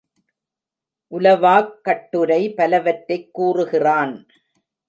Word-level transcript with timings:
உலவாக் 1.11 1.81
கட்டுரை 1.81 2.53
பலவற்றைக் 2.53 3.29
கூறுகிறான். 3.31 4.27